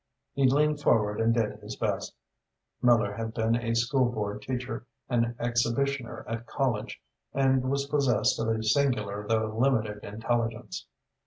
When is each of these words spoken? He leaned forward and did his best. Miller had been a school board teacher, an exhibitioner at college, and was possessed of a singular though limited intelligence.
He 0.33 0.49
leaned 0.49 0.81
forward 0.81 1.21
and 1.21 1.31
did 1.31 1.59
his 1.59 1.75
best. 1.75 2.15
Miller 2.81 3.13
had 3.13 3.35
been 3.35 3.55
a 3.55 3.75
school 3.75 4.11
board 4.11 4.41
teacher, 4.41 4.87
an 5.09 5.35
exhibitioner 5.39 6.23
at 6.27 6.47
college, 6.47 6.99
and 7.35 7.69
was 7.69 7.85
possessed 7.85 8.39
of 8.39 8.47
a 8.47 8.63
singular 8.63 9.27
though 9.27 9.55
limited 9.55 10.03
intelligence. 10.03 10.87